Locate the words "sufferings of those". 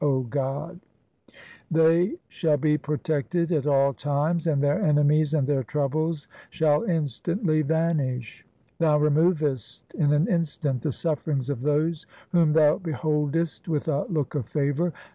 10.91-12.07